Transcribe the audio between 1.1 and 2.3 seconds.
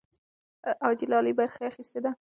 لالي برخه اخیستې ده.